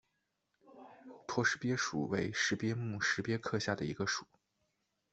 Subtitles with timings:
[1.27, 4.25] 驼石鳖属为石鳖目石鳖科下的一个属。